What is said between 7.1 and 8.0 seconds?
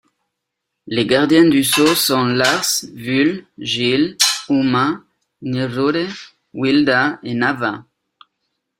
et Nava.